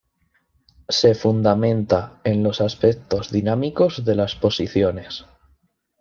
[0.89, 5.25] Se fundamenta en los aspectos dinámicos de las posiciones.